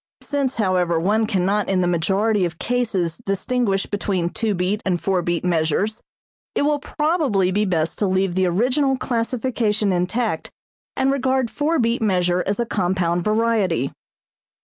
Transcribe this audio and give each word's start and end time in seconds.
Since, 0.23 0.55
however, 0.55 0.99
one 0.99 1.27
cannot 1.27 1.69
in 1.69 1.81
the 1.81 1.87
majority 1.87 2.43
of 2.43 2.57
cases 2.57 3.17
distinguish 3.17 3.85
between 3.85 4.29
two 4.31 4.55
beat 4.55 4.81
and 4.83 4.99
four 4.99 5.21
beat 5.21 5.45
measures, 5.45 6.01
it 6.55 6.63
will 6.63 6.79
probably 6.79 7.51
be 7.51 7.65
best 7.65 7.99
to 7.99 8.07
leave 8.07 8.33
the 8.33 8.47
original 8.47 8.97
classification 8.97 9.91
intact 9.93 10.49
and 10.97 11.11
regard 11.11 11.51
four 11.51 11.77
beat 11.77 12.01
measure 12.01 12.43
as 12.47 12.59
a 12.59 12.65
compound 12.65 13.23
variety. 13.23 13.93